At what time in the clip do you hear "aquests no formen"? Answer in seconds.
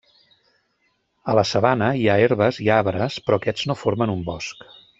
3.43-4.15